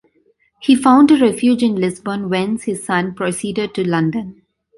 [0.59, 4.41] He found a refuge in Lisbon, whence his son proceeded to London.